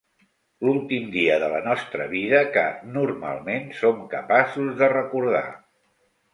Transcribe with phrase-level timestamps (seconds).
[0.67, 2.65] L'últim dia de la nostra vida que,
[2.97, 5.47] normalment, som capaços de recordar.